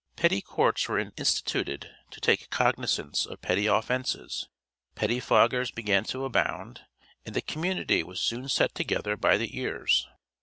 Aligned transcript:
Petty 0.15 0.41
courts 0.41 0.89
were 0.89 0.97
instituted 0.97 1.91
to 2.09 2.19
take 2.19 2.49
cognizance 2.49 3.23
of 3.27 3.39
petty 3.43 3.67
offences, 3.67 4.49
pettifoggers 4.95 5.69
began 5.71 6.05
to 6.05 6.25
abound, 6.25 6.81
and 7.23 7.35
the 7.35 7.41
community 7.43 8.01
was 8.01 8.19
soon 8.19 8.49
set 8.49 8.73
together 8.73 9.15
by 9.15 9.37
the 9.37 9.55
ears. 9.59 10.07